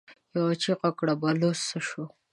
[0.35, 2.03] يوه چيغه کړه: بلوڅ څه شو؟